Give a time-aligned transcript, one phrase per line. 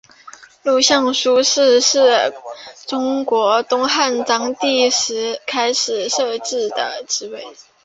[0.63, 2.33] 录尚书事是
[2.87, 7.45] 中国东汉章帝时开始设置的职位。